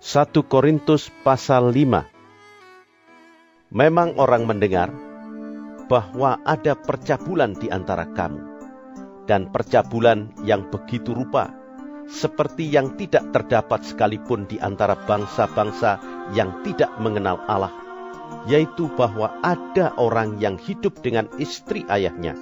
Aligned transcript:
1 0.00 0.32
Korintus 0.48 1.12
pasal 1.20 1.76
5 1.76 3.68
Memang 3.68 4.16
orang 4.16 4.48
mendengar 4.48 4.88
bahwa 5.92 6.40
ada 6.40 6.72
percabulan 6.72 7.52
di 7.52 7.68
antara 7.68 8.08
kamu, 8.08 8.40
dan 9.28 9.52
percabulan 9.52 10.32
yang 10.40 10.72
begitu 10.72 11.12
rupa, 11.12 11.52
seperti 12.08 12.72
yang 12.72 12.96
tidak 12.96 13.28
terdapat 13.28 13.84
sekalipun 13.84 14.48
di 14.48 14.56
antara 14.56 14.96
bangsa-bangsa 15.04 16.00
yang 16.32 16.64
tidak 16.64 16.96
mengenal 16.96 17.36
Allah, 17.44 17.76
yaitu 18.48 18.88
bahwa 18.96 19.36
ada 19.44 19.92
orang 20.00 20.40
yang 20.40 20.56
hidup 20.56 21.04
dengan 21.04 21.28
istri 21.36 21.84
ayahnya. 21.92 22.40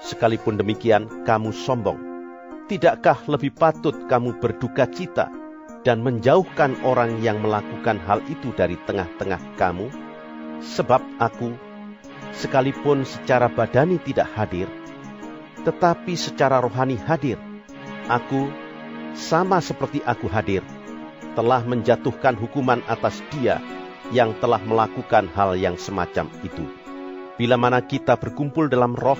Sekalipun 0.00 0.56
demikian, 0.56 1.28
kamu 1.28 1.52
sombong. 1.52 2.00
Tidakkah 2.72 3.20
lebih 3.28 3.52
patut 3.52 4.08
kamu 4.08 4.40
berduka 4.40 4.88
cita 4.88 5.44
dan 5.86 6.02
menjauhkan 6.02 6.82
orang 6.82 7.22
yang 7.22 7.38
melakukan 7.38 8.02
hal 8.02 8.18
itu 8.26 8.50
dari 8.58 8.74
tengah-tengah 8.90 9.38
kamu, 9.54 9.86
sebab 10.58 10.98
aku, 11.22 11.54
sekalipun 12.34 13.06
secara 13.06 13.46
badani 13.46 14.02
tidak 14.02 14.26
hadir, 14.34 14.66
tetapi 15.62 16.18
secara 16.18 16.58
rohani 16.58 16.98
hadir. 16.98 17.38
Aku, 18.10 18.50
sama 19.14 19.62
seperti 19.62 20.02
aku 20.02 20.26
hadir, 20.26 20.66
telah 21.38 21.62
menjatuhkan 21.62 22.34
hukuman 22.34 22.82
atas 22.90 23.22
dia 23.30 23.62
yang 24.10 24.34
telah 24.42 24.58
melakukan 24.58 25.30
hal 25.38 25.54
yang 25.54 25.78
semacam 25.78 26.26
itu. 26.42 26.66
Bila 27.38 27.54
mana 27.54 27.78
kita 27.78 28.18
berkumpul 28.18 28.66
dalam 28.66 28.98
roh, 28.98 29.18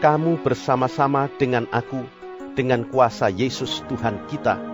kamu 0.00 0.40
bersama-sama 0.40 1.28
dengan 1.36 1.68
aku, 1.68 2.00
dengan 2.56 2.88
kuasa 2.88 3.28
Yesus 3.28 3.84
Tuhan 3.92 4.24
kita, 4.32 4.71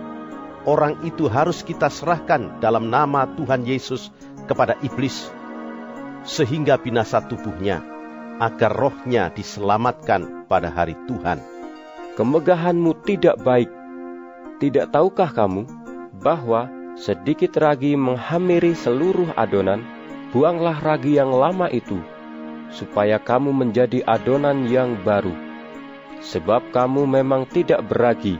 orang 0.67 1.03
itu 1.07 1.31
harus 1.31 1.63
kita 1.63 1.87
serahkan 1.87 2.59
dalam 2.59 2.91
nama 2.91 3.29
Tuhan 3.37 3.63
Yesus 3.63 4.11
kepada 4.49 4.75
iblis, 4.81 5.29
sehingga 6.25 6.75
binasa 6.81 7.23
tubuhnya, 7.23 7.79
agar 8.41 8.71
rohnya 8.73 9.29
diselamatkan 9.29 10.49
pada 10.49 10.71
hari 10.73 10.97
Tuhan. 11.05 11.39
Kemegahanmu 12.17 13.05
tidak 13.07 13.39
baik. 13.39 13.71
Tidak 14.59 14.91
tahukah 14.91 15.31
kamu 15.31 15.63
bahwa 16.19 16.67
sedikit 16.99 17.55
ragi 17.55 17.95
menghamiri 17.95 18.75
seluruh 18.75 19.31
adonan, 19.39 19.87
buanglah 20.35 20.75
ragi 20.83 21.15
yang 21.15 21.31
lama 21.31 21.71
itu, 21.71 21.95
supaya 22.75 23.15
kamu 23.23 23.55
menjadi 23.55 24.03
adonan 24.03 24.67
yang 24.67 24.99
baru. 24.99 25.31
Sebab 26.19 26.75
kamu 26.75 27.07
memang 27.07 27.47
tidak 27.47 27.87
beragi, 27.87 28.35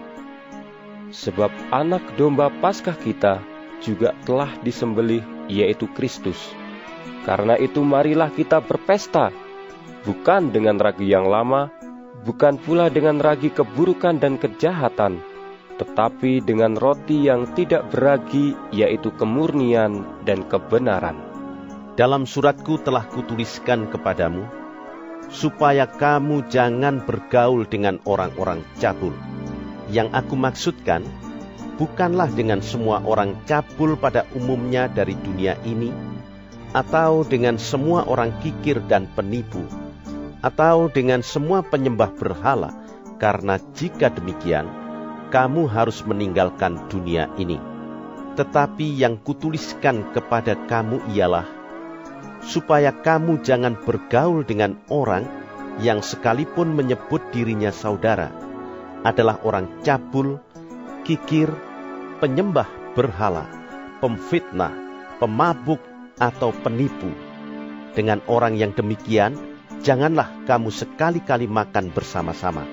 sebab 1.10 1.50
anak 1.74 2.02
domba 2.16 2.54
Paskah 2.62 2.96
kita 2.96 3.42
juga 3.82 4.14
telah 4.28 4.52
disembelih, 4.62 5.24
yaitu 5.50 5.90
Kristus. 5.98 6.38
Karena 7.26 7.58
itu, 7.60 7.84
marilah 7.84 8.32
kita 8.32 8.64
berpesta, 8.64 9.34
bukan 10.04 10.52
dengan 10.54 10.80
ragi 10.80 11.08
yang 11.10 11.28
lama, 11.28 11.72
bukan 12.24 12.60
pula 12.60 12.88
dengan 12.88 13.20
ragi 13.20 13.52
keburukan 13.52 14.20
dan 14.20 14.40
kejahatan, 14.40 15.20
tetapi 15.80 16.44
dengan 16.44 16.76
roti 16.76 17.28
yang 17.28 17.48
tidak 17.56 17.88
beragi, 17.92 18.56
yaitu 18.76 19.12
kemurnian 19.16 20.04
dan 20.24 20.44
kebenaran. 20.48 21.18
Dalam 22.00 22.24
suratku 22.24 22.80
telah 22.80 23.04
kutuliskan 23.12 23.92
kepadamu, 23.92 24.48
supaya 25.28 25.84
kamu 25.84 26.48
jangan 26.48 27.04
bergaul 27.04 27.68
dengan 27.68 28.00
orang-orang 28.08 28.64
cabul 28.80 29.12
yang 29.90 30.14
aku 30.14 30.38
maksudkan 30.38 31.06
bukanlah 31.80 32.28
dengan 32.30 32.60
semua 32.60 33.00
orang 33.08 33.40
cabul 33.48 33.96
pada 33.96 34.28
umumnya 34.36 34.92
dari 34.92 35.16
dunia 35.16 35.56
ini, 35.64 35.90
atau 36.76 37.24
dengan 37.24 37.56
semua 37.56 38.04
orang 38.06 38.36
kikir 38.44 38.84
dan 38.86 39.08
penipu, 39.08 39.64
atau 40.44 40.92
dengan 40.92 41.24
semua 41.24 41.64
penyembah 41.64 42.12
berhala, 42.20 42.76
karena 43.16 43.58
jika 43.74 44.12
demikian, 44.12 44.68
kamu 45.32 45.72
harus 45.72 46.04
meninggalkan 46.04 46.90
dunia 46.92 47.32
ini. 47.40 47.58
Tetapi 48.36 48.96
yang 49.00 49.20
kutuliskan 49.20 50.12
kepada 50.12 50.56
kamu 50.68 51.16
ialah, 51.16 51.48
supaya 52.44 52.92
kamu 52.92 53.40
jangan 53.44 53.76
bergaul 53.76 54.44
dengan 54.44 54.80
orang 54.92 55.28
yang 55.80 56.04
sekalipun 56.04 56.76
menyebut 56.76 57.24
dirinya 57.32 57.72
saudara, 57.72 58.32
adalah 59.04 59.40
orang 59.48 59.84
cabul, 59.86 60.40
kikir, 61.08 61.50
penyembah 62.20 62.68
berhala, 62.94 63.48
pemfitnah, 64.04 64.74
pemabuk, 65.22 65.80
atau 66.20 66.52
penipu. 66.52 67.10
Dengan 67.96 68.20
orang 68.28 68.60
yang 68.60 68.76
demikian, 68.76 69.40
janganlah 69.80 70.28
kamu 70.44 70.70
sekali-kali 70.70 71.48
makan 71.48 71.96
bersama-sama. 71.96 72.68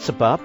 Sebab, 0.00 0.40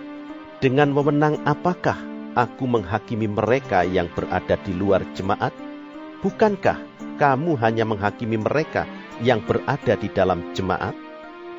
dengan 0.59 0.91
wewenang 0.91 1.39
apakah 1.47 1.95
aku 2.35 2.67
menghakimi 2.67 3.31
mereka 3.31 3.87
yang 3.87 4.11
berada 4.11 4.59
di 4.59 4.75
luar 4.75 5.07
jemaat? 5.15 5.55
Bukankah 6.19 6.77
kamu 7.15 7.55
hanya 7.63 7.87
menghakimi 7.87 8.35
mereka 8.35 8.83
yang 9.23 9.39
berada 9.47 9.95
di 9.95 10.11
dalam 10.11 10.51
jemaat? 10.51 10.93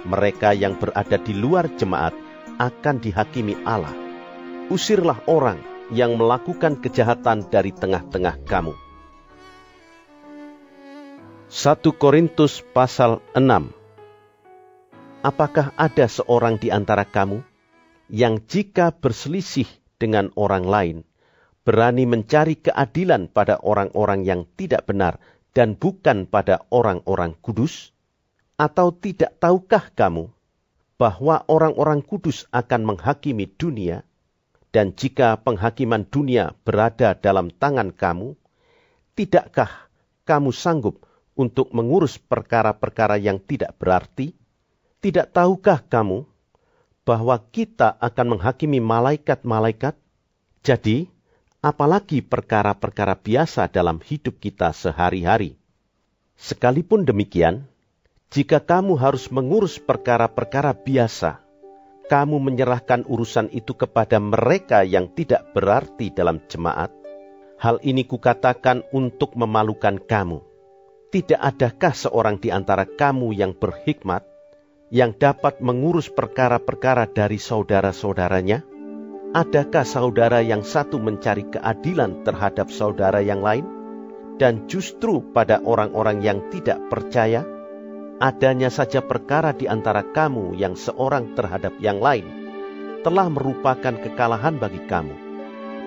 Mereka 0.05 0.53
yang 0.57 0.77
berada 0.77 1.17
di 1.17 1.33
luar 1.33 1.73
jemaat 1.81 2.13
akan 2.61 3.01
dihakimi 3.01 3.57
Allah. 3.65 3.97
Usirlah 4.69 5.25
orang 5.25 5.57
yang 5.89 6.21
melakukan 6.21 6.77
kejahatan 6.77 7.49
dari 7.49 7.73
tengah-tengah 7.73 8.37
kamu. 8.45 8.77
1 11.51 11.83
Korintus 11.99 12.63
pasal 12.63 13.25
6 13.35 13.75
Apakah 15.27 15.75
ada 15.75 16.07
seorang 16.07 16.61
di 16.61 16.71
antara 16.71 17.03
kamu 17.03 17.43
yang 18.13 18.39
jika 18.47 18.95
berselisih 18.95 19.67
dengan 19.99 20.31
orang 20.39 20.65
lain, 20.65 20.97
berani 21.67 22.07
mencari 22.07 22.55
keadilan 22.55 23.27
pada 23.27 23.59
orang-orang 23.59 24.23
yang 24.23 24.47
tidak 24.55 24.87
benar 24.87 25.19
dan 25.51 25.75
bukan 25.75 26.31
pada 26.31 26.63
orang-orang 26.71 27.35
kudus? 27.43 27.91
Atau 28.55 28.93
tidak 28.95 29.41
tahukah 29.41 29.91
kamu 29.97 30.31
bahwa 31.01 31.49
orang-orang 31.49 32.05
kudus 32.05 32.45
akan 32.53 32.93
menghakimi 32.93 33.49
dunia, 33.49 34.05
dan 34.69 34.93
jika 34.93 35.41
penghakiman 35.41 36.05
dunia 36.05 36.53
berada 36.61 37.17
dalam 37.17 37.49
tangan 37.49 37.89
kamu, 37.89 38.37
tidakkah 39.17 39.89
kamu 40.29 40.53
sanggup 40.53 41.09
untuk 41.33 41.73
mengurus 41.73 42.21
perkara-perkara 42.21 43.17
yang 43.17 43.41
tidak 43.41 43.81
berarti? 43.81 44.37
Tidak 45.01 45.33
tahukah 45.33 45.81
kamu 45.89 46.29
bahwa 47.09 47.41
kita 47.49 47.97
akan 47.97 48.37
menghakimi 48.37 48.85
malaikat-malaikat? 48.85 49.97
Jadi, 50.61 51.09
apalagi 51.65 52.21
perkara-perkara 52.21 53.17
biasa 53.17 53.73
dalam 53.73 54.05
hidup 54.05 54.37
kita 54.37 54.77
sehari-hari. 54.77 55.57
Sekalipun 56.37 57.09
demikian, 57.09 57.70
jika 58.31 58.63
kamu 58.63 58.95
harus 58.95 59.27
mengurus 59.35 59.83
perkara-perkara 59.83 60.71
biasa, 60.71 61.43
kamu 62.07 62.39
menyerahkan 62.39 63.03
urusan 63.03 63.51
itu 63.51 63.75
kepada 63.75 64.23
mereka 64.23 64.87
yang 64.87 65.11
tidak 65.11 65.51
berarti 65.51 66.15
dalam 66.15 66.39
jemaat. 66.47 66.95
Hal 67.59 67.83
ini 67.83 68.07
kukatakan 68.07 68.87
untuk 68.95 69.35
memalukan 69.35 69.99
kamu. 69.99 70.47
Tidak 71.11 71.43
adakah 71.43 71.91
seorang 71.91 72.39
di 72.39 72.55
antara 72.55 72.87
kamu 72.87 73.35
yang 73.35 73.51
berhikmat, 73.51 74.23
yang 74.95 75.11
dapat 75.11 75.59
mengurus 75.59 76.07
perkara-perkara 76.07 77.11
dari 77.11 77.43
saudara-saudaranya? 77.43 78.63
Adakah 79.35 79.83
saudara 79.83 80.39
yang 80.39 80.63
satu 80.63 81.03
mencari 81.03 81.51
keadilan 81.51 82.23
terhadap 82.23 82.71
saudara 82.71 83.19
yang 83.27 83.43
lain, 83.43 83.67
dan 84.39 84.71
justru 84.71 85.19
pada 85.35 85.59
orang-orang 85.67 86.23
yang 86.23 86.47
tidak 86.55 86.79
percaya? 86.87 87.59
Adanya 88.21 88.69
saja 88.69 89.01
perkara 89.01 89.57
di 89.57 89.65
antara 89.65 90.05
kamu 90.05 90.53
yang 90.61 90.77
seorang 90.77 91.33
terhadap 91.33 91.73
yang 91.81 92.05
lain 92.05 92.29
telah 93.01 93.33
merupakan 93.33 93.97
kekalahan 93.97 94.61
bagi 94.61 94.85
kamu. 94.85 95.17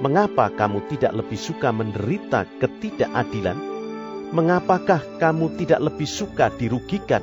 Mengapa 0.02 0.50
kamu 0.50 0.90
tidak 0.90 1.14
lebih 1.14 1.38
suka 1.38 1.70
menderita 1.70 2.50
ketidakadilan? 2.58 3.56
Mengapakah 4.34 5.22
kamu 5.22 5.54
tidak 5.62 5.94
lebih 5.94 6.10
suka 6.10 6.50
dirugikan? 6.58 7.22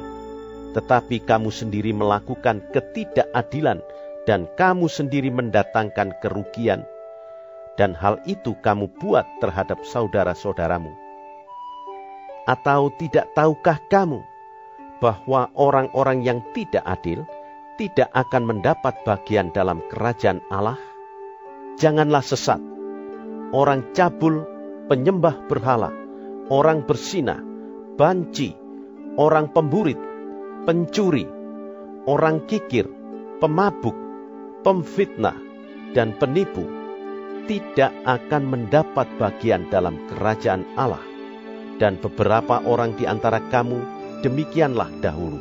Tetapi 0.78 1.26
kamu 1.26 1.50
sendiri 1.50 1.90
melakukan 1.90 2.62
ketidakadilan 2.70 3.82
dan 4.30 4.46
kamu 4.54 4.86
sendiri 4.86 5.34
mendatangkan 5.34 6.14
kerugian. 6.22 6.86
Dan 7.74 7.98
hal 7.98 8.22
itu 8.30 8.54
kamu 8.62 8.86
buat 9.02 9.26
terhadap 9.42 9.82
saudara-saudaramu. 9.82 10.94
Atau 12.46 12.94
tidak 13.02 13.26
tahukah 13.34 13.82
kamu 13.90 14.22
bahwa 15.00 15.48
orang-orang 15.56 16.22
yang 16.22 16.44
tidak 16.52 16.84
adil 16.84 17.24
tidak 17.80 18.12
akan 18.12 18.44
mendapat 18.44 19.00
bagian 19.08 19.48
dalam 19.50 19.80
kerajaan 19.88 20.44
Allah? 20.52 20.76
Janganlah 21.80 22.20
sesat. 22.20 22.60
Orang 23.50 23.96
cabul, 23.96 24.44
penyembah 24.86 25.48
berhala, 25.48 25.90
orang 26.52 26.84
bersina, 26.84 27.40
banci, 27.96 28.54
orang 29.16 29.50
pemburit, 29.50 29.98
pencuri, 30.68 31.26
orang 32.04 32.44
kikir, 32.46 32.86
pemabuk, 33.40 33.96
pemfitnah, 34.62 35.34
dan 35.96 36.14
penipu 36.14 36.62
tidak 37.50 37.90
akan 38.06 38.46
mendapat 38.46 39.10
bagian 39.18 39.66
dalam 39.72 39.98
kerajaan 40.06 40.62
Allah. 40.78 41.02
Dan 41.80 41.96
beberapa 41.98 42.60
orang 42.62 42.94
di 42.94 43.08
antara 43.08 43.40
kamu 43.40 43.99
demikianlah 44.20 44.88
dahulu. 45.00 45.40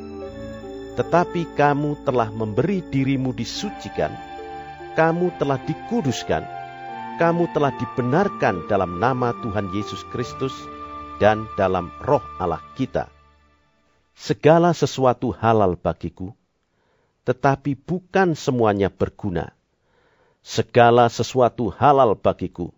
Tetapi 0.96 1.56
kamu 1.56 2.04
telah 2.04 2.28
memberi 2.28 2.84
dirimu 2.84 3.32
disucikan, 3.32 4.12
kamu 5.00 5.32
telah 5.40 5.56
dikuduskan, 5.64 6.44
kamu 7.20 7.48
telah 7.56 7.72
dibenarkan 7.80 8.68
dalam 8.68 9.00
nama 9.00 9.32
Tuhan 9.40 9.72
Yesus 9.72 10.04
Kristus 10.12 10.52
dan 11.24 11.48
dalam 11.56 11.92
roh 12.04 12.24
Allah 12.40 12.64
kita. 12.76 13.08
Segala 14.20 14.76
sesuatu 14.76 15.32
halal 15.32 15.80
bagiku, 15.80 16.36
tetapi 17.24 17.80
bukan 17.80 18.36
semuanya 18.36 18.92
berguna. 18.92 19.56
Segala 20.44 21.08
sesuatu 21.08 21.72
halal 21.72 22.20
bagiku, 22.20 22.76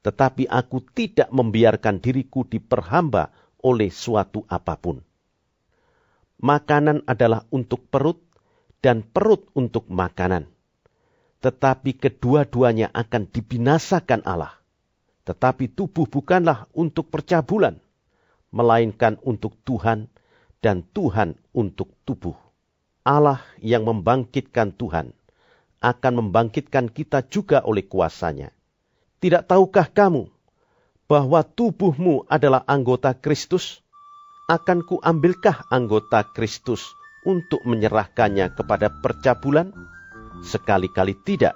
tetapi 0.00 0.48
aku 0.48 0.80
tidak 0.96 1.28
membiarkan 1.28 2.00
diriku 2.00 2.44
diperhamba 2.48 3.28
oleh 3.60 3.92
suatu 3.92 4.48
apa 4.48 4.76
pun. 4.80 5.09
Makanan 6.40 7.04
adalah 7.04 7.44
untuk 7.52 7.86
perut, 7.92 8.20
dan 8.80 9.04
perut 9.04 9.44
untuk 9.52 9.92
makanan 9.92 10.48
tetapi 11.40 11.96
kedua-duanya 11.96 12.92
akan 12.92 13.32
dibinasakan 13.32 14.22
Allah. 14.28 14.52
Tetapi 15.24 15.72
tubuh 15.72 16.04
bukanlah 16.04 16.68
untuk 16.76 17.08
percabulan, 17.08 17.80
melainkan 18.52 19.16
untuk 19.24 19.56
Tuhan 19.64 20.12
dan 20.60 20.84
Tuhan 20.92 21.36
untuk 21.56 21.96
tubuh. 22.04 22.36
Allah 23.04 23.40
yang 23.64 23.88
membangkitkan 23.88 24.76
Tuhan 24.76 25.16
akan 25.80 26.12
membangkitkan 26.24 26.92
kita 26.92 27.24
juga 27.24 27.64
oleh 27.64 27.88
kuasanya. 27.88 28.52
Tidak 29.20 29.48
tahukah 29.48 29.88
kamu 29.88 30.28
bahwa 31.08 31.40
tubuhmu 31.40 32.28
adalah 32.28 32.60
anggota 32.68 33.16
Kristus? 33.16 33.80
Akan 34.50 34.82
kuambilkah 34.82 35.70
anggota 35.70 36.26
Kristus 36.26 36.82
untuk 37.22 37.62
menyerahkannya 37.62 38.50
kepada 38.58 38.90
percabulan? 38.90 39.70
Sekali-kali 40.42 41.14
tidak. 41.22 41.54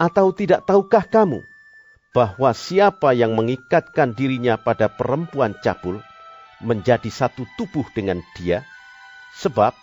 Atau 0.00 0.32
tidak 0.32 0.64
tahukah 0.64 1.04
kamu 1.04 1.44
bahwa 2.16 2.56
siapa 2.56 3.12
yang 3.12 3.36
mengikatkan 3.36 4.16
dirinya 4.16 4.56
pada 4.56 4.88
perempuan 4.88 5.52
cabul 5.60 6.00
menjadi 6.64 7.12
satu 7.12 7.44
tubuh 7.60 7.84
dengan 7.92 8.24
dia? 8.40 8.64
Sebab 9.36 9.76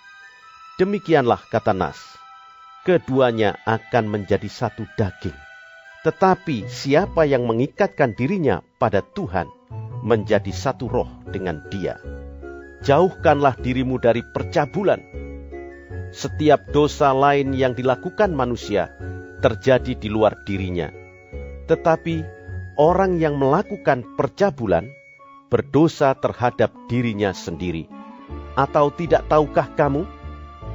demikianlah 0.81 1.45
kata 1.45 1.77
Nas, 1.77 2.01
keduanya 2.89 3.61
akan 3.69 4.09
menjadi 4.09 4.49
satu 4.49 4.89
daging. 4.97 5.37
Tetapi 6.01 6.65
siapa 6.65 7.29
yang 7.29 7.45
mengikatkan 7.45 8.17
dirinya 8.17 8.65
pada 8.81 9.05
Tuhan 9.05 9.45
menjadi 10.01 10.49
satu 10.49 10.89
roh 10.89 11.09
dengan 11.29 11.61
dia. 11.69 12.01
Jauhkanlah 12.81 13.61
dirimu 13.61 14.01
dari 14.01 14.25
percabulan 14.25 15.01
setiap 16.11 16.67
dosa 16.73 17.13
lain 17.13 17.53
yang 17.53 17.77
dilakukan 17.77 18.33
manusia 18.33 18.89
terjadi 19.39 19.93
di 19.95 20.09
luar 20.09 20.41
dirinya. 20.43 20.89
Tetapi 21.69 22.15
orang 22.81 23.21
yang 23.21 23.37
melakukan 23.37 24.03
percabulan 24.17 24.89
berdosa 25.51 26.15
terhadap 26.17 26.71
dirinya 26.87 27.35
sendiri. 27.35 27.85
Atau 28.55 28.91
tidak 28.95 29.27
tahukah 29.29 29.69
kamu 29.77 30.03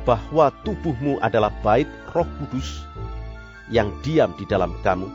bahwa 0.07 0.55
tubuhmu 0.63 1.19
adalah 1.19 1.51
bait 1.65 1.91
Roh 2.15 2.29
Kudus 2.39 2.87
yang 3.69 3.91
diam 4.07 4.31
di 4.39 4.47
dalam 4.47 4.79
kamu, 4.87 5.11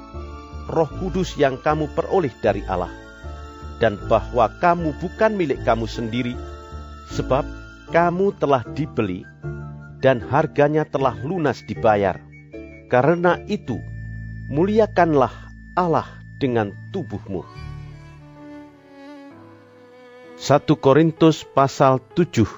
Roh 0.67 0.91
Kudus 0.99 1.39
yang 1.39 1.55
kamu 1.55 1.87
peroleh 1.95 2.33
dari 2.43 2.61
Allah, 2.67 2.91
dan 3.79 3.95
bahwa 4.11 4.51
kamu 4.59 4.91
bukan 4.99 5.39
milik 5.39 5.63
kamu 5.63 5.87
sendiri, 5.87 6.35
sebab 7.11 7.43
kamu 7.91 8.31
telah 8.39 8.63
dibeli 8.71 9.27
dan 9.99 10.23
harganya 10.23 10.87
telah 10.87 11.13
lunas 11.21 11.61
dibayar. 11.67 12.17
Karena 12.87 13.39
itu, 13.47 13.79
muliakanlah 14.51 15.31
Allah 15.75 16.07
dengan 16.39 16.75
tubuhmu. 16.91 17.43
1 20.41 20.65
Korintus 20.81 21.45
pasal 21.45 22.01
7 22.17 22.49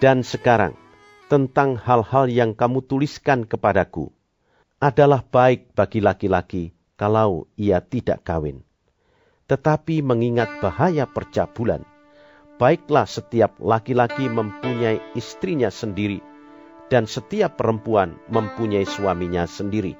Dan 0.00 0.24
sekarang, 0.24 0.72
tentang 1.28 1.76
hal-hal 1.76 2.32
yang 2.32 2.56
kamu 2.56 2.82
tuliskan 2.88 3.44
kepadaku, 3.44 4.08
adalah 4.80 5.20
baik 5.20 5.76
bagi 5.76 6.00
laki-laki 6.00 6.64
kalau 6.96 7.46
ia 7.54 7.84
tidak 7.84 8.24
kawin. 8.24 8.64
Tetapi 9.44 10.00
mengingat 10.00 10.64
bahaya 10.64 11.04
percabulan, 11.04 11.84
baiklah 12.54 13.06
setiap 13.06 13.58
laki-laki 13.58 14.30
mempunyai 14.30 15.02
istrinya 15.18 15.70
sendiri, 15.74 16.22
dan 16.86 17.10
setiap 17.10 17.58
perempuan 17.58 18.14
mempunyai 18.30 18.86
suaminya 18.86 19.48
sendiri. 19.50 19.98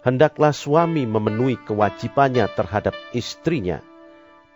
Hendaklah 0.00 0.56
suami 0.56 1.04
memenuhi 1.04 1.60
kewajibannya 1.60 2.48
terhadap 2.56 2.96
istrinya, 3.12 3.84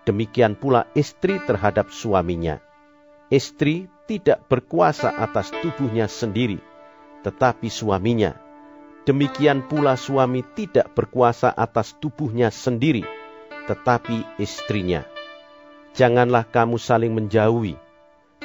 demikian 0.09 0.57
pula 0.57 0.89
istri 0.97 1.37
terhadap 1.45 1.93
suaminya. 1.93 2.65
Istri 3.29 3.93
tidak 4.09 4.49
berkuasa 4.49 5.13
atas 5.13 5.53
tubuhnya 5.61 6.09
sendiri, 6.09 6.61
tetapi 7.25 7.69
suaminya. 7.69 8.41
Demikian 9.05 9.69
pula 9.69 10.01
suami 10.01 10.41
tidak 10.57 10.97
berkuasa 10.97 11.53
atas 11.53 11.93
tubuhnya 12.01 12.49
sendiri, 12.49 13.05
tetapi 13.69 14.41
istrinya 14.41 15.05
janganlah 15.95 16.43
kamu 16.51 16.77
saling 16.77 17.15
menjauhi, 17.15 17.79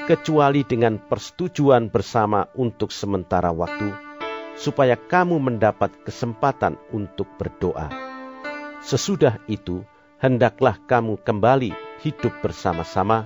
kecuali 0.06 0.62
dengan 0.62 1.02
persetujuan 1.02 1.90
bersama 1.90 2.46
untuk 2.54 2.94
sementara 2.94 3.50
waktu, 3.50 3.90
supaya 4.54 4.94
kamu 4.94 5.42
mendapat 5.42 5.90
kesempatan 6.06 6.78
untuk 6.94 7.26
berdoa. 7.42 7.90
Sesudah 8.86 9.42
itu, 9.50 9.82
hendaklah 10.22 10.78
kamu 10.86 11.18
kembali 11.26 11.74
hidup 12.06 12.38
bersama-sama, 12.46 13.26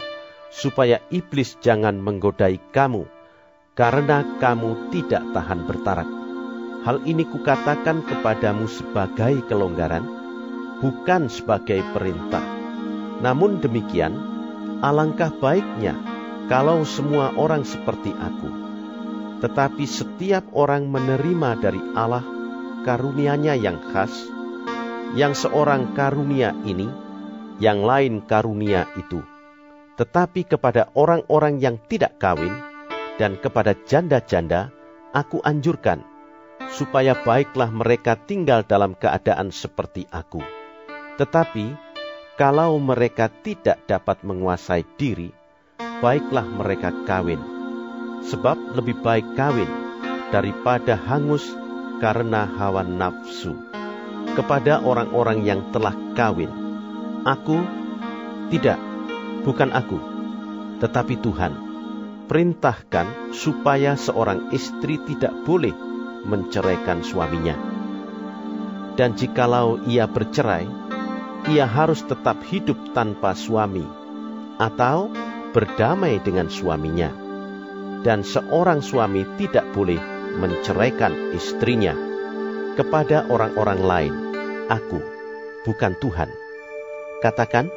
supaya 0.50 1.04
iblis 1.12 1.60
jangan 1.60 2.00
menggodai 2.00 2.64
kamu, 2.72 3.04
karena 3.76 4.40
kamu 4.40 4.88
tidak 4.96 5.22
tahan 5.36 5.68
bertarak. 5.68 6.10
Hal 6.88 7.04
ini 7.04 7.28
kukatakan 7.28 8.08
kepadamu 8.08 8.72
sebagai 8.72 9.44
kelonggaran, 9.52 10.04
bukan 10.80 11.32
sebagai 11.32 11.80
perintah 11.96 12.63
namun 13.24 13.64
demikian, 13.64 14.12
alangkah 14.84 15.32
baiknya 15.32 15.96
kalau 16.52 16.84
semua 16.84 17.32
orang 17.40 17.64
seperti 17.64 18.12
aku. 18.12 18.52
Tetapi 19.40 19.88
setiap 19.88 20.44
orang 20.52 20.92
menerima 20.92 21.64
dari 21.64 21.80
Allah 21.96 22.24
karunia-Nya 22.84 23.56
yang 23.56 23.80
khas, 23.96 24.12
yang 25.16 25.32
seorang 25.32 25.96
karunia 25.96 26.52
ini, 26.68 26.92
yang 27.64 27.88
lain 27.88 28.28
karunia 28.28 28.92
itu. 29.00 29.24
Tetapi 29.96 30.44
kepada 30.44 30.92
orang-orang 30.92 31.64
yang 31.64 31.80
tidak 31.88 32.20
kawin 32.20 32.52
dan 33.16 33.40
kepada 33.40 33.72
janda-janda, 33.88 34.68
aku 35.16 35.40
anjurkan 35.48 36.04
supaya 36.76 37.16
baiklah 37.24 37.72
mereka 37.72 38.20
tinggal 38.20 38.68
dalam 38.68 39.00
keadaan 39.00 39.54
seperti 39.54 40.10
aku. 40.12 40.44
Tetapi 41.22 41.83
kalau 42.34 42.82
mereka 42.82 43.30
tidak 43.30 43.86
dapat 43.86 44.26
menguasai 44.26 44.82
diri, 44.98 45.30
baiklah 46.02 46.46
mereka 46.46 46.90
kawin. 47.06 47.38
Sebab 48.26 48.74
lebih 48.74 49.04
baik 49.06 49.38
kawin 49.38 49.70
daripada 50.34 50.98
hangus 50.98 51.46
karena 52.02 52.50
hawa 52.50 52.82
nafsu. 52.82 53.74
kepada 54.34 54.82
orang-orang 54.82 55.46
yang 55.46 55.62
telah 55.70 55.94
kawin. 56.18 56.50
Aku 57.24 57.62
tidak, 58.50 58.82
bukan 59.46 59.70
aku, 59.70 59.98
tetapi 60.82 61.22
Tuhan. 61.22 61.54
Perintahkan 62.26 63.36
supaya 63.36 63.94
seorang 63.94 64.50
istri 64.56 64.98
tidak 65.06 65.32
boleh 65.46 65.76
menceraikan 66.26 67.06
suaminya. 67.06 67.54
Dan 68.98 69.14
jikalau 69.14 69.86
ia 69.86 70.10
bercerai, 70.10 70.66
ia 71.50 71.68
harus 71.68 72.04
tetap 72.06 72.40
hidup 72.48 72.76
tanpa 72.96 73.36
suami, 73.36 73.84
atau 74.62 75.12
berdamai 75.52 76.24
dengan 76.24 76.48
suaminya. 76.48 77.12
Dan 78.04 78.24
seorang 78.24 78.84
suami 78.84 79.24
tidak 79.40 79.64
boleh 79.72 80.00
menceraikan 80.36 81.32
istrinya 81.32 81.96
kepada 82.76 83.24
orang-orang 83.32 83.80
lain. 83.80 84.14
Aku, 84.68 85.00
bukan 85.64 85.96
Tuhan. 86.04 86.28
Katakan, 87.24 87.72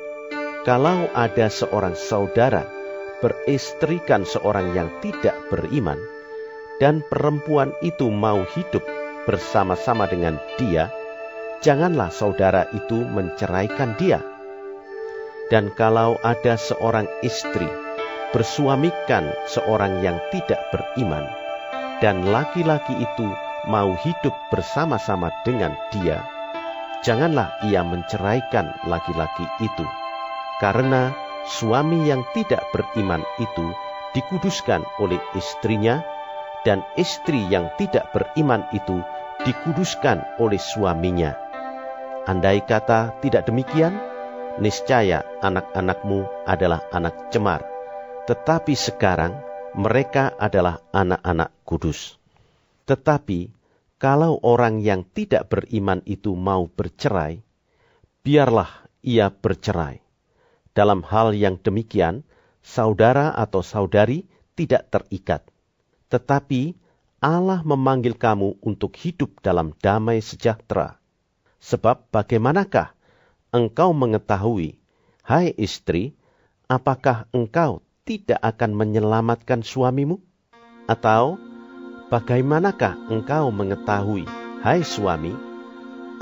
kalau 0.66 1.06
ada 1.14 1.46
seorang 1.46 1.94
saudara 1.94 2.66
beristrikan 3.23 4.26
seorang 4.26 4.75
yang 4.75 4.90
tidak 4.99 5.38
beriman, 5.46 5.99
dan 6.82 7.06
perempuan 7.06 7.73
itu 7.80 8.11
mau 8.11 8.42
hidup 8.44 8.82
bersama-sama 9.25 10.11
dengan 10.11 10.37
dia, 10.58 10.90
janganlah 11.62 12.12
saudara 12.12 12.68
itu 12.72 13.04
menceraikan 13.06 13.96
dia. 13.96 14.20
Dan 15.46 15.70
kalau 15.78 16.18
ada 16.26 16.58
seorang 16.58 17.06
istri 17.22 17.70
bersuamikan 18.34 19.30
seorang 19.46 20.02
yang 20.02 20.18
tidak 20.34 20.58
beriman, 20.75 21.22
dan 22.02 22.26
laki-laki 22.26 22.98
itu 22.98 23.28
mau 23.70 23.94
hidup 23.94 24.34
bersama-sama 24.50 25.30
dengan 25.46 25.78
dia, 25.94 26.26
janganlah 27.06 27.54
ia 27.62 27.86
menceraikan 27.86 28.75
laki-laki 28.90 29.46
itu, 29.62 29.86
karena 30.58 31.14
suami 31.46 32.10
yang 32.10 32.26
tidak 32.34 32.66
beriman 32.75 33.22
itu 33.38 33.70
dikuduskan 34.18 34.82
oleh 34.98 35.22
istrinya, 35.38 36.02
dan 36.66 36.82
istri 36.98 37.46
yang 37.46 37.70
tidak 37.78 38.10
beriman 38.10 38.66
itu 38.75 38.98
dikuduskan 39.46 40.42
oleh 40.42 40.58
suaminya. 40.58 41.45
Andai 42.26 42.59
kata 42.66 43.23
tidak 43.23 43.47
demikian, 43.47 43.95
niscaya 44.59 45.23
anak-anakmu 45.47 46.26
adalah 46.42 46.83
anak 46.90 47.30
cemar, 47.30 47.62
tetapi 48.26 48.75
sekarang 48.75 49.38
mereka 49.78 50.35
adalah 50.35 50.83
anak-anak 50.90 51.54
kudus. 51.62 52.18
Tetapi 52.90 53.54
kalau 54.02 54.42
orang 54.42 54.83
yang 54.83 55.06
tidak 55.06 55.54
beriman 55.54 56.02
itu 56.02 56.35
mau 56.35 56.66
bercerai, 56.66 57.47
biarlah 58.26 58.90
ia 59.06 59.30
bercerai. 59.30 60.02
Dalam 60.75 61.06
hal 61.06 61.30
yang 61.30 61.62
demikian, 61.62 62.26
saudara 62.59 63.38
atau 63.38 63.62
saudari 63.62 64.26
tidak 64.59 64.90
terikat. 64.90 65.47
Tetapi 66.11 66.75
Allah 67.23 67.62
memanggil 67.62 68.18
kamu 68.18 68.59
untuk 68.66 68.99
hidup 68.99 69.38
dalam 69.47 69.78
damai 69.78 70.18
sejahtera. 70.18 70.99
Sebab 71.62 72.12
bagaimanakah 72.12 72.92
engkau 73.50 73.96
mengetahui, 73.96 74.76
hai 75.25 75.52
istri, 75.56 76.12
apakah 76.68 77.26
engkau 77.32 77.80
tidak 78.06 78.38
akan 78.44 78.76
menyelamatkan 78.76 79.64
suamimu? 79.64 80.22
Atau 80.86 81.40
bagaimanakah 82.12 83.10
engkau 83.10 83.50
mengetahui, 83.50 84.28
hai 84.62 84.86
suami, 84.86 85.34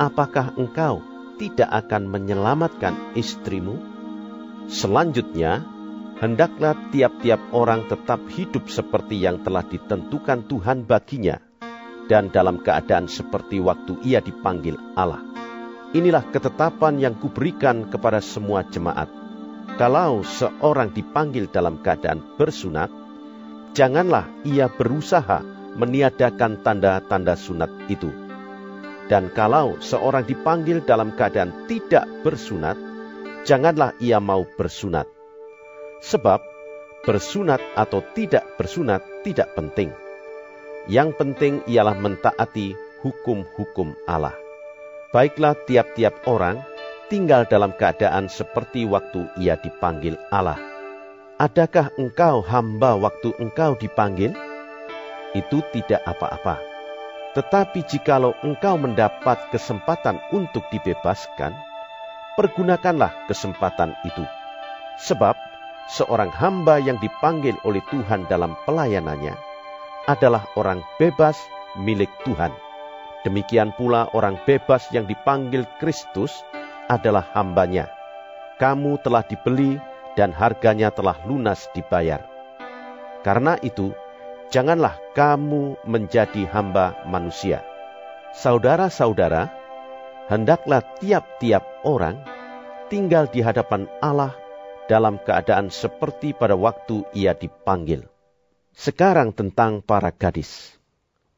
apakah 0.01 0.57
engkau 0.57 1.05
tidak 1.37 1.69
akan 1.85 2.09
menyelamatkan 2.09 2.95
istrimu? 3.19 3.77
Selanjutnya, 4.65 5.61
hendaklah 6.25 6.73
tiap-tiap 6.89 7.53
orang 7.53 7.85
tetap 7.85 8.25
hidup 8.33 8.73
seperti 8.73 9.21
yang 9.21 9.45
telah 9.45 9.61
ditentukan 9.61 10.49
Tuhan 10.49 10.89
baginya, 10.89 11.37
dan 12.11 12.29
dalam 12.29 12.61
keadaan 12.61 13.09
seperti 13.09 13.61
waktu 13.61 14.01
ia 14.05 14.21
dipanggil 14.21 14.77
Allah. 14.95 15.23
Inilah 15.95 16.27
ketetapan 16.31 16.99
yang 16.99 17.15
kuberikan 17.17 17.87
kepada 17.87 18.19
semua 18.19 18.67
jemaat 18.67 19.07
kalau 19.75 20.23
seorang 20.23 20.95
dipanggil 20.95 21.51
dalam 21.51 21.83
keadaan 21.83 22.23
bersunat, 22.39 22.95
janganlah 23.75 24.31
ia 24.47 24.71
berusaha 24.71 25.43
meniadakan 25.75 26.63
tanda-tanda 26.63 27.35
sunat 27.35 27.75
itu. 27.91 28.07
Dan 29.11 29.35
kalau 29.35 29.75
seorang 29.83 30.31
dipanggil 30.31 30.79
dalam 30.87 31.19
keadaan 31.19 31.67
tidak 31.67 32.07
bersunat, 32.23 32.79
janganlah 33.43 33.91
ia 33.99 34.23
mau 34.23 34.47
bersunat. 34.47 35.11
Sebab 36.07 36.39
bersunat 37.03 37.59
atau 37.75 37.99
tidak 38.15 38.47
bersunat 38.55 39.03
tidak 39.27 39.59
penting. 39.59 40.04
Yang 40.85 41.17
penting 41.17 41.55
ialah 41.65 41.97
mentaati 41.97 42.77
hukum-hukum 43.01 43.97
Allah. 44.05 44.37
Baiklah 45.17 45.57
tiap-tiap 45.65 46.29
orang 46.29 46.61
tinggal 47.09 47.49
dalam 47.49 47.73
keadaan 47.73 48.29
seperti 48.29 48.85
waktu 48.85 49.25
ia 49.41 49.57
dipanggil 49.57 50.21
Allah. 50.29 50.61
Adakah 51.41 51.89
engkau 51.97 52.45
hamba 52.45 53.01
waktu 53.01 53.33
engkau 53.41 53.81
dipanggil? 53.81 54.37
Itu 55.33 55.65
tidak 55.73 56.05
apa-apa. 56.05 56.61
Tetapi 57.33 57.81
jikalau 57.89 58.37
engkau 58.45 58.77
mendapat 58.77 59.41
kesempatan 59.51 60.21
untuk 60.37 60.69
dibebaskan, 60.69 61.57
pergunakanlah 62.37 63.25
kesempatan 63.25 63.97
itu. 64.05 64.23
Sebab 65.01 65.35
seorang 65.97 66.29
hamba 66.29 66.77
yang 66.77 67.01
dipanggil 67.01 67.57
oleh 67.65 67.81
Tuhan 67.89 68.29
dalam 68.29 68.53
pelayanannya 68.69 69.54
adalah 70.05 70.45
orang 70.57 70.85
bebas 71.01 71.37
milik 71.81 72.11
Tuhan. 72.25 72.53
Demikian 73.25 73.73
pula 73.73 74.13
orang 74.13 74.37
bebas 74.45 74.93
yang 74.93 75.09
dipanggil 75.09 75.65
Kristus 75.81 76.45
adalah 76.93 77.25
hambanya. 77.33 77.89
Kamu 78.61 79.01
telah 79.01 79.25
dibeli 79.25 79.81
dan 80.15 80.31
harganya 80.31 80.93
telah 80.93 81.17
lunas 81.25 81.67
dibayar. 81.73 82.21
Karena 83.25 83.57
itu, 83.65 83.97
janganlah 84.53 85.01
kamu 85.17 85.81
menjadi 85.89 86.45
hamba 86.53 86.95
manusia. 87.09 87.65
Saudara-saudara, 88.37 89.49
hendaklah 90.29 90.85
tiap-tiap 91.01 91.65
orang 91.83 92.21
tinggal 92.93 93.25
di 93.27 93.41
hadapan 93.41 93.89
Allah 94.05 94.37
dalam 94.85 95.17
keadaan 95.17 95.73
seperti 95.73 96.37
pada 96.37 96.53
waktu 96.55 97.09
ia 97.17 97.33
dipanggil. 97.33 98.14
Sekarang 98.75 99.31
tentang 99.31 99.81
para 99.87 100.11
gadis. 100.11 100.75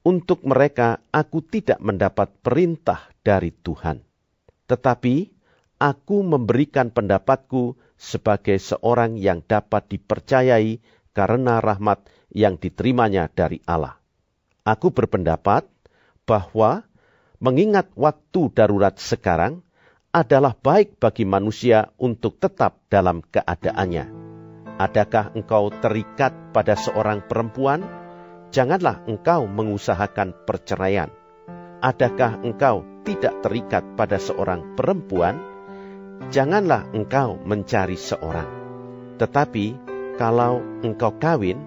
Untuk 0.01 0.41
mereka 0.49 1.05
aku 1.13 1.45
tidak 1.45 1.77
mendapat 1.85 2.33
perintah 2.41 3.13
dari 3.21 3.53
Tuhan. 3.53 4.01
Tetapi 4.65 5.15
aku 5.77 6.17
memberikan 6.25 6.89
pendapatku 6.89 7.77
sebagai 8.01 8.57
seorang 8.57 9.21
yang 9.21 9.45
dapat 9.45 9.85
dipercayai 9.93 10.81
karena 11.13 11.61
rahmat 11.61 12.09
yang 12.33 12.57
diterimanya 12.57 13.29
dari 13.29 13.61
Allah. 13.69 14.01
Aku 14.65 14.91
berpendapat 14.91 15.69
bahwa 16.25 16.83
mengingat 17.39 17.93
waktu 17.95 18.49
darurat 18.57 18.97
sekarang 18.97 19.61
adalah 20.11 20.57
baik 20.57 20.97
bagi 20.97 21.29
manusia 21.29 21.93
untuk 22.01 22.41
tetap 22.41 22.81
dalam 22.89 23.21
keadaannya. 23.21 24.26
Adakah 24.77 25.33
engkau 25.33 25.73
terikat 25.73 26.33
pada 26.53 26.77
seorang 26.77 27.25
perempuan? 27.25 27.85
Janganlah 28.53 29.05
engkau 29.09 29.49
mengusahakan 29.49 30.37
perceraian. 30.45 31.09
Adakah 31.81 32.45
engkau 32.45 32.85
tidak 33.05 33.41
terikat 33.41 33.85
pada 33.97 34.21
seorang 34.21 34.77
perempuan? 34.77 35.57
janganlah 36.33 36.89
engkau 36.97 37.37
mencari 37.45 37.99
seorang. 37.99 38.49
Tetapi 39.21 39.67
kalau 40.17 40.61
engkau 40.81 41.17
kawin, 41.17 41.61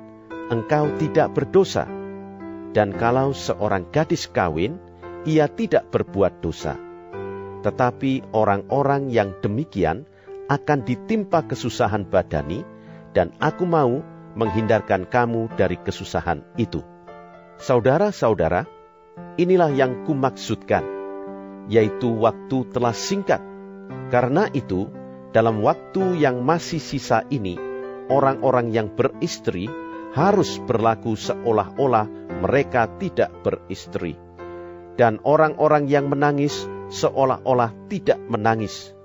engkau 0.49 0.89
tidak 0.97 1.33
berdosa. 1.33 1.85
Dan 2.69 2.93
kalau 2.93 3.33
seorang 3.33 3.89
gadis 3.89 4.29
kawin, 4.29 4.77
ia 5.25 5.49
tidak 5.49 5.89
berbuat 5.89 6.41
dosa. 6.41 6.77
Tetapi 7.65 8.31
orang-orang 8.31 9.09
yang 9.09 9.35
demikian 9.41 10.05
akan 10.49 10.85
ditimpa 10.85 11.45
kesusahan 11.49 12.05
badani, 12.05 12.61
dan 13.19 13.35
aku 13.43 13.67
mau 13.67 13.99
menghindarkan 14.39 15.03
kamu 15.03 15.51
dari 15.59 15.75
kesusahan 15.75 16.39
itu. 16.55 16.79
Saudara-saudara, 17.59 18.63
inilah 19.35 19.75
yang 19.75 20.07
kumaksudkan, 20.07 20.87
yaitu 21.67 22.15
waktu 22.15 22.63
telah 22.71 22.95
singkat 22.95 23.43
karena 24.09 24.49
itu, 24.53 24.89
dalam 25.33 25.61
waktu 25.61 26.17
yang 26.17 26.41
masih 26.41 26.81
sisa 26.81 27.21
ini, 27.29 27.57
orang-orang 28.09 28.73
yang 28.73 28.87
beristri 28.89 29.69
harus 30.17 30.57
berlaku 30.65 31.13
seolah-olah 31.13 32.09
mereka 32.41 32.89
tidak 32.97 33.29
beristri. 33.45 34.17
Dan 34.97 35.21
orang-orang 35.21 35.85
yang 35.85 36.09
menangis 36.09 36.65
seolah-olah 36.89 37.71
tidak 37.87 38.17
menangis, 38.25 38.97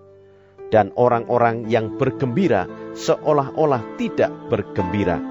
dan 0.75 0.91
orang-orang 0.99 1.71
yang 1.71 1.95
bergembira 1.95 2.67
seolah-olah 2.99 3.95
tidak 3.95 4.35
bergembira, 4.51 5.23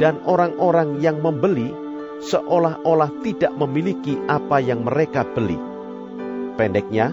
dan 0.00 0.24
orang-orang 0.24 1.04
yang 1.04 1.20
membeli 1.20 1.68
seolah-olah 2.24 3.12
tidak 3.20 3.52
memiliki 3.60 4.16
apa 4.24 4.56
yang 4.56 4.80
mereka 4.80 5.28
beli. 5.28 5.60
Pendeknya, 6.56 7.12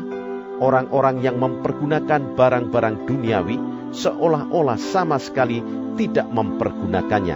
orang-orang 0.64 1.20
yang 1.20 1.44
mempergunakan 1.44 2.40
barang-barang 2.40 3.04
duniawi 3.04 3.60
seolah-olah 3.92 4.80
sama 4.80 5.20
sekali 5.20 5.60
tidak 6.00 6.32
mempergunakannya. 6.32 7.36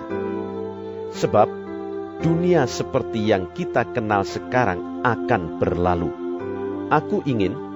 Sebab 1.12 1.48
dunia 2.24 2.72
seperti 2.72 3.20
yang 3.36 3.52
kita 3.52 3.84
kenal 3.92 4.24
sekarang 4.24 5.04
akan 5.04 5.60
berlalu. 5.60 6.12
Aku 6.88 7.20
ingin 7.28 7.71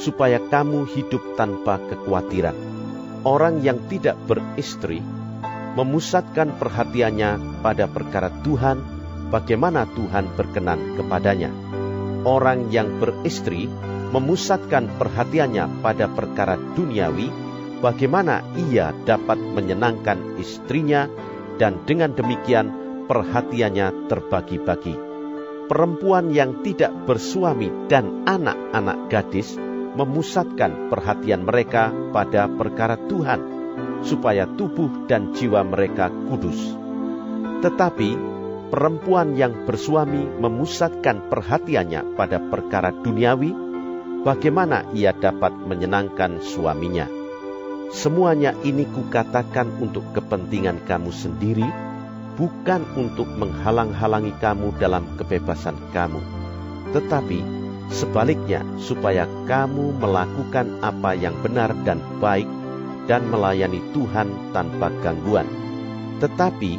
supaya 0.00 0.40
kamu 0.40 0.88
hidup 0.88 1.36
tanpa 1.36 1.76
kekhawatiran. 1.76 2.56
Orang 3.20 3.60
yang 3.60 3.76
tidak 3.92 4.16
beristri 4.24 5.04
memusatkan 5.76 6.56
perhatiannya 6.56 7.60
pada 7.60 7.84
perkara 7.84 8.32
Tuhan, 8.40 8.80
bagaimana 9.28 9.84
Tuhan 9.92 10.32
berkenan 10.34 10.96
kepadanya. 10.96 11.52
Orang 12.24 12.72
yang 12.72 12.96
beristri 12.96 13.68
memusatkan 14.10 14.88
perhatiannya 14.96 15.84
pada 15.84 16.08
perkara 16.08 16.56
duniawi, 16.56 17.28
bagaimana 17.84 18.40
ia 18.56 18.96
dapat 19.04 19.36
menyenangkan 19.36 20.40
istrinya, 20.40 21.06
dan 21.60 21.84
dengan 21.84 22.16
demikian 22.16 22.72
perhatiannya 23.04 24.08
terbagi-bagi. 24.08 24.96
Perempuan 25.68 26.34
yang 26.34 26.64
tidak 26.66 26.90
bersuami 27.06 27.70
dan 27.86 28.26
anak-anak 28.26 29.06
gadis 29.06 29.54
memusatkan 29.94 30.92
perhatian 30.92 31.42
mereka 31.42 31.90
pada 32.14 32.46
perkara 32.46 32.94
Tuhan, 32.96 33.40
supaya 34.06 34.46
tubuh 34.46 35.06
dan 35.10 35.34
jiwa 35.34 35.66
mereka 35.66 36.08
kudus. 36.30 36.58
Tetapi 37.60 38.10
perempuan 38.72 39.36
yang 39.36 39.66
bersuami 39.66 40.24
memusatkan 40.40 41.28
perhatiannya 41.28 42.16
pada 42.16 42.38
perkara 42.40 42.94
duniawi, 42.94 43.52
bagaimana 44.24 44.88
ia 44.94 45.12
dapat 45.12 45.52
menyenangkan 45.52 46.40
suaminya? 46.40 47.10
Semuanya 47.90 48.54
ini 48.62 48.86
kukatakan 48.86 49.82
untuk 49.82 50.14
kepentingan 50.14 50.86
kamu 50.86 51.10
sendiri, 51.10 51.66
bukan 52.38 52.86
untuk 52.94 53.26
menghalang-halangi 53.26 54.32
kamu 54.38 54.72
dalam 54.78 55.18
kebebasan 55.18 55.74
kamu, 55.90 56.22
tetapi 56.94 57.59
Sebaliknya, 57.90 58.62
supaya 58.78 59.26
kamu 59.50 59.98
melakukan 59.98 60.78
apa 60.78 61.18
yang 61.18 61.34
benar 61.42 61.74
dan 61.82 61.98
baik 62.22 62.46
dan 63.10 63.26
melayani 63.26 63.82
Tuhan 63.90 64.54
tanpa 64.54 64.94
gangguan. 65.02 65.50
Tetapi, 66.22 66.78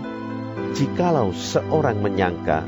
jikalau 0.72 1.36
seorang 1.36 2.00
menyangka 2.00 2.63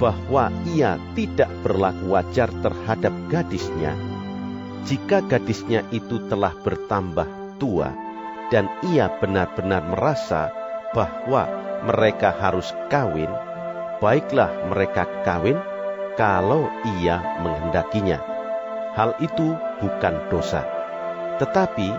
bahwa 0.00 0.48
ia 0.64 0.96
tidak 1.12 1.52
berlaku 1.60 2.16
wajar 2.16 2.48
terhadap 2.64 3.12
gadisnya, 3.28 3.92
jika 4.88 5.20
gadisnya 5.20 5.84
itu 5.92 6.24
telah 6.28 6.56
bertambah 6.64 7.56
tua 7.60 7.92
dan 8.48 8.68
ia 8.80 9.12
benar-benar 9.20 9.84
merasa 9.92 10.48
bahwa 10.96 11.48
mereka 11.84 12.32
harus 12.32 12.72
kawin, 12.88 13.28
baiklah 14.00 14.48
mereka 14.72 15.04
kawin 15.24 15.60
kalau 16.14 16.70
ia 16.98 17.18
menghendakinya. 17.42 18.18
Hal 18.94 19.18
itu 19.18 19.58
bukan 19.82 20.30
dosa. 20.30 20.62
Tetapi, 21.42 21.90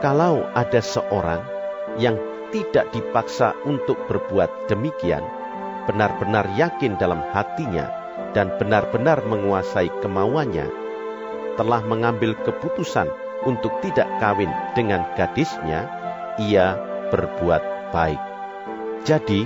kalau 0.00 0.48
ada 0.56 0.80
seorang 0.80 1.44
yang 2.00 2.16
tidak 2.48 2.88
dipaksa 2.96 3.52
untuk 3.68 4.00
berbuat 4.08 4.72
demikian, 4.72 5.20
benar-benar 5.84 6.48
yakin 6.56 6.96
dalam 6.96 7.20
hatinya 7.36 7.92
dan 8.32 8.56
benar-benar 8.56 9.20
menguasai 9.28 9.92
kemauannya, 10.00 10.64
telah 11.60 11.84
mengambil 11.84 12.32
keputusan 12.40 13.12
untuk 13.44 13.76
tidak 13.84 14.08
kawin 14.16 14.48
dengan 14.72 15.04
gadisnya, 15.20 15.84
ia 16.40 16.80
berbuat 17.12 17.92
baik. 17.92 18.22
Jadi, 19.04 19.44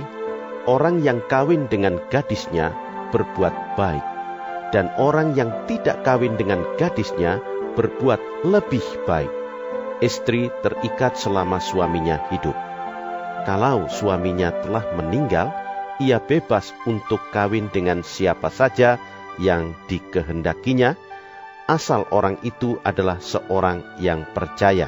orang 0.63 1.03
yang 1.03 1.19
kawin 1.27 1.67
dengan 1.67 1.99
gadisnya 2.07 2.71
berbuat 3.09 3.77
baik, 3.77 4.05
dan 4.73 4.93
orang 4.97 5.33
yang 5.33 5.51
tidak 5.65 6.01
kawin 6.05 6.37
dengan 6.37 6.63
gadisnya 6.77 7.41
berbuat 7.73 8.45
lebih 8.45 8.83
baik. 9.05 9.31
Istri 9.99 10.47
terikat 10.63 11.19
selama 11.19 11.59
suaminya 11.59 12.23
hidup. 12.31 12.55
Kalau 13.43 13.91
suaminya 13.91 14.55
telah 14.63 14.83
meninggal, 14.95 15.51
ia 15.99 16.23
bebas 16.23 16.71
untuk 16.87 17.19
kawin 17.35 17.67
dengan 17.67 17.99
siapa 18.07 18.47
saja 18.47 18.95
yang 19.35 19.75
dikehendakinya, 19.91 20.95
asal 21.67 22.07
orang 22.15 22.39
itu 22.47 22.79
adalah 22.87 23.19
seorang 23.19 23.83
yang 23.99 24.23
percaya. 24.31 24.87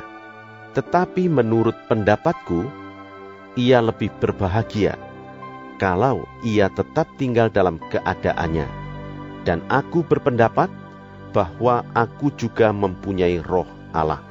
Tetapi 0.71 1.27
menurut 1.27 1.75
pendapatku, 1.91 2.63
ia 3.59 3.83
lebih 3.83 4.15
berbahagia 4.15 5.10
kalau 5.81 6.29
ia 6.45 6.69
tetap 6.69 7.09
tinggal 7.17 7.49
dalam 7.49 7.81
keadaannya. 7.81 8.69
Dan 9.41 9.65
aku 9.65 10.05
berpendapat 10.05 10.69
bahwa 11.33 11.81
aku 11.97 12.29
juga 12.37 12.69
mempunyai 12.69 13.41
roh 13.41 13.65
Allah. 13.89 14.21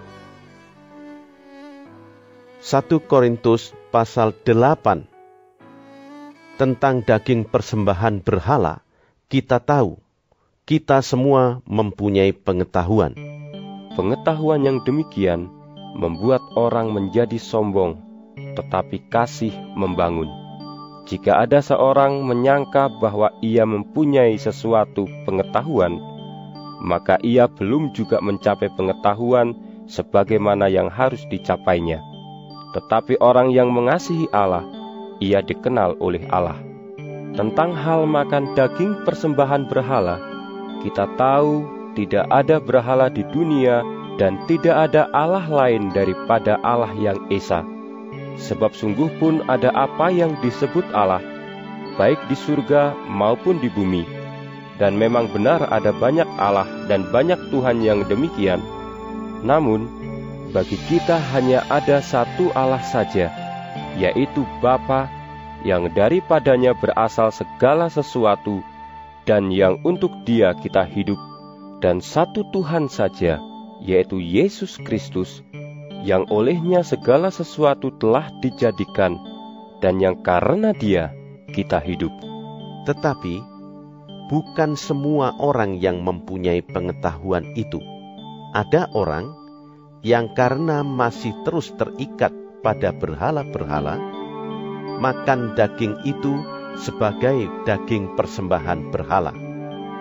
1 2.62 2.86
Korintus 3.10 3.74
pasal 3.90 4.30
8 4.30 5.10
Tentang 6.54 7.02
daging 7.02 7.48
persembahan 7.50 8.22
berhala, 8.22 8.86
kita 9.26 9.58
tahu, 9.58 9.98
kita 10.68 11.02
semua 11.02 11.64
mempunyai 11.66 12.30
pengetahuan. 12.30 13.16
Pengetahuan 13.98 14.62
yang 14.62 14.78
demikian 14.86 15.50
membuat 15.98 16.44
orang 16.54 16.94
menjadi 16.94 17.40
sombong, 17.42 17.98
tetapi 18.54 19.10
kasih 19.10 19.50
membangun. 19.74 20.39
Jika 21.10 21.42
ada 21.42 21.58
seorang 21.58 22.22
menyangka 22.22 22.86
bahwa 23.02 23.34
ia 23.42 23.66
mempunyai 23.66 24.38
sesuatu 24.38 25.10
pengetahuan, 25.26 25.98
maka 26.78 27.18
ia 27.26 27.50
belum 27.50 27.90
juga 27.90 28.22
mencapai 28.22 28.70
pengetahuan 28.78 29.58
sebagaimana 29.90 30.70
yang 30.70 30.86
harus 30.86 31.26
dicapainya. 31.26 31.98
Tetapi 32.78 33.18
orang 33.18 33.50
yang 33.50 33.74
mengasihi 33.74 34.30
Allah, 34.30 34.62
ia 35.18 35.42
dikenal 35.42 35.98
oleh 35.98 36.22
Allah. 36.30 36.62
Tentang 37.34 37.74
hal 37.74 38.06
makan 38.06 38.54
daging 38.54 39.02
persembahan 39.02 39.66
berhala, 39.66 40.22
kita 40.86 41.10
tahu 41.18 41.66
tidak 41.98 42.30
ada 42.30 42.62
berhala 42.62 43.10
di 43.10 43.26
dunia 43.34 43.82
dan 44.14 44.38
tidak 44.46 44.94
ada 44.94 45.10
Allah 45.10 45.42
lain 45.50 45.90
daripada 45.90 46.54
Allah 46.62 46.94
yang 46.94 47.18
Esa 47.34 47.79
Sebab 48.40 48.72
sungguh 48.72 49.12
pun 49.20 49.44
ada 49.46 49.68
apa 49.76 50.08
yang 50.08 50.32
disebut 50.40 50.88
Allah, 50.96 51.20
baik 52.00 52.16
di 52.32 52.36
surga 52.36 52.96
maupun 53.04 53.60
di 53.60 53.68
bumi. 53.68 54.08
Dan 54.80 54.96
memang 54.96 55.28
benar 55.28 55.68
ada 55.68 55.92
banyak 55.92 56.24
Allah 56.40 56.64
dan 56.88 57.04
banyak 57.12 57.36
Tuhan 57.52 57.84
yang 57.84 58.08
demikian. 58.08 58.64
Namun, 59.44 59.84
bagi 60.56 60.80
kita 60.88 61.20
hanya 61.36 61.68
ada 61.68 62.00
satu 62.00 62.48
Allah 62.56 62.80
saja, 62.80 63.28
yaitu 64.00 64.48
Bapa 64.64 65.12
yang 65.60 65.92
daripadanya 65.92 66.72
berasal 66.72 67.28
segala 67.28 67.92
sesuatu 67.92 68.64
dan 69.28 69.52
yang 69.52 69.78
untuk 69.84 70.10
dia 70.24 70.56
kita 70.56 70.82
hidup, 70.88 71.20
dan 71.84 72.00
satu 72.00 72.48
Tuhan 72.50 72.88
saja, 72.88 73.38
yaitu 73.84 74.16
Yesus 74.18 74.80
Kristus, 74.80 75.44
yang 76.00 76.24
olehnya 76.32 76.80
segala 76.80 77.28
sesuatu 77.28 77.92
telah 78.00 78.32
dijadikan, 78.40 79.20
dan 79.84 80.00
yang 80.00 80.20
karena 80.24 80.72
Dia 80.72 81.12
kita 81.52 81.80
hidup. 81.80 82.12
Tetapi 82.88 83.40
bukan 84.32 84.78
semua 84.78 85.36
orang 85.36 85.76
yang 85.76 86.00
mempunyai 86.00 86.64
pengetahuan 86.64 87.44
itu. 87.58 87.82
Ada 88.56 88.90
orang 88.96 89.30
yang 90.00 90.32
karena 90.32 90.80
masih 90.80 91.36
terus 91.44 91.70
terikat 91.76 92.32
pada 92.64 92.90
berhala-berhala, 92.96 94.00
makan 95.00 95.52
daging 95.54 95.96
itu 96.08 96.40
sebagai 96.80 97.48
daging 97.68 98.16
persembahan 98.16 98.88
berhala. 98.88 99.36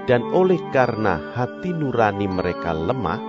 Dan 0.07 0.25
oleh 0.33 0.57
karena 0.73 1.21
hati 1.37 1.69
nurani 1.69 2.25
mereka 2.25 2.73
lemah, 2.73 3.21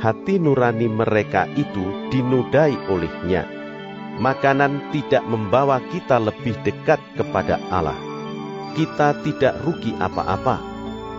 hati 0.00 0.40
nurani 0.40 0.88
mereka 0.88 1.44
itu 1.54 2.08
dinodai 2.08 2.74
olehnya. 2.88 3.44
Makanan 4.20 4.92
tidak 4.92 5.24
membawa 5.28 5.80
kita 5.92 6.20
lebih 6.20 6.56
dekat 6.64 7.00
kepada 7.16 7.60
Allah. 7.72 7.96
Kita 8.76 9.16
tidak 9.24 9.60
rugi 9.64 9.92
apa-apa 9.96 10.60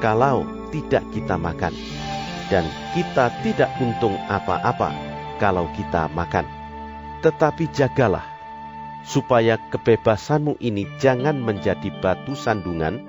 kalau 0.01 0.45
tidak 0.73 1.05
kita 1.13 1.37
makan. 1.37 1.73
dan 2.51 2.67
kita 2.91 3.31
tidak 3.47 3.71
untung 3.79 4.19
apa-apa 4.27 4.91
kalau 5.39 5.71
kita 5.71 6.11
makan. 6.11 6.43
Tetapi 7.23 7.71
jagalah, 7.71 8.27
supaya 9.07 9.55
kebebasanmu 9.71 10.59
ini 10.59 10.83
jangan 10.99 11.39
menjadi 11.39 11.87
batu 12.03 12.35
sandungan 12.35 12.99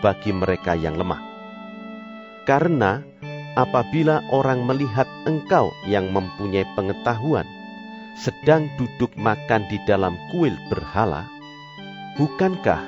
bagi 0.00 0.32
mereka 0.32 0.72
yang 0.72 0.96
lemah. 0.96 1.20
Karena 2.48 3.04
apabila 3.56 4.20
orang 4.28 4.68
melihat 4.68 5.08
engkau 5.24 5.72
yang 5.88 6.12
mempunyai 6.12 6.68
pengetahuan, 6.76 7.48
sedang 8.12 8.68
duduk 8.76 9.16
makan 9.16 9.64
di 9.72 9.80
dalam 9.88 10.14
kuil 10.30 10.52
berhala, 10.68 11.24
bukankah 12.20 12.84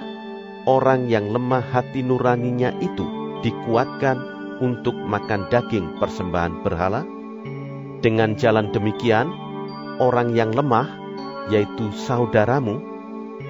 orang 0.68 1.08
yang 1.08 1.32
lemah 1.32 1.64
hati 1.72 2.04
nuraninya 2.04 2.76
itu 2.84 3.04
dikuatkan 3.40 4.20
untuk 4.60 4.94
makan 4.94 5.48
daging 5.48 5.96
persembahan 5.96 6.60
berhala? 6.60 7.02
Dengan 8.04 8.38
jalan 8.38 8.70
demikian, 8.70 9.26
orang 9.98 10.36
yang 10.36 10.54
lemah, 10.54 10.86
yaitu 11.50 11.90
saudaramu, 11.96 12.78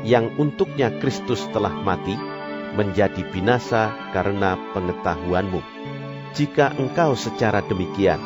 yang 0.06 0.30
untuknya 0.38 0.94
Kristus 1.02 1.42
telah 1.50 1.74
mati, 1.82 2.16
menjadi 2.78 3.26
binasa 3.34 3.92
karena 4.14 4.56
pengetahuanmu. 4.72 5.60
Jika 6.36 6.76
engkau 6.76 7.16
secara 7.16 7.64
demikian 7.64 8.20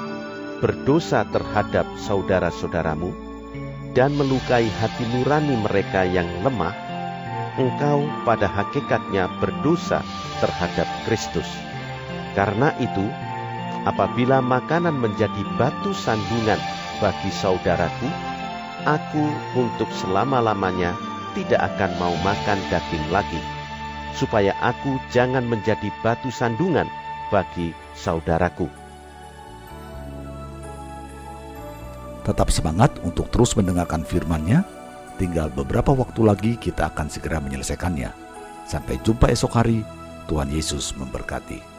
berdosa 0.58 1.26
terhadap 1.30 1.86
saudara-saudaramu 1.98 3.10
dan 3.94 4.14
melukai 4.14 4.66
hati 4.66 5.04
nurani 5.10 5.58
mereka 5.58 6.06
yang 6.06 6.26
lemah, 6.42 6.74
engkau 7.60 8.06
pada 8.24 8.48
hakikatnya 8.48 9.28
berdosa 9.38 10.00
terhadap 10.40 10.88
Kristus. 11.04 11.46
Karena 12.32 12.72
itu, 12.80 13.04
apabila 13.84 14.40
makanan 14.40 14.96
menjadi 14.96 15.42
batu 15.60 15.92
sandungan 15.92 16.58
bagi 16.98 17.30
saudaraku, 17.30 18.08
aku 18.88 19.24
untuk 19.58 19.90
selama-lamanya 20.00 20.96
tidak 21.36 21.60
akan 21.74 21.90
mau 22.00 22.14
makan 22.24 22.58
daging 22.72 23.06
lagi, 23.12 23.40
supaya 24.16 24.56
aku 24.64 24.96
jangan 25.12 25.44
menjadi 25.44 25.92
batu 26.00 26.32
sandungan 26.32 26.88
bagi 27.28 27.76
saudaraku. 27.96 28.68
Tetap 32.22 32.54
semangat 32.54 32.94
untuk 33.02 33.26
terus 33.34 33.58
mendengarkan 33.58 34.06
firman-Nya. 34.06 34.62
Tinggal 35.18 35.50
beberapa 35.50 35.90
waktu 35.90 36.20
lagi 36.22 36.52
kita 36.54 36.94
akan 36.94 37.10
segera 37.10 37.42
menyelesaikannya. 37.42 38.14
Sampai 38.62 39.02
jumpa 39.02 39.26
esok 39.30 39.52
hari. 39.58 39.82
Tuhan 40.30 40.48
Yesus 40.54 40.94
memberkati. 40.94 41.71